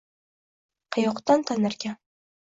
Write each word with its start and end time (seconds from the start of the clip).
—Qayokdan 0.95 1.43
tanirkan? 1.51 1.99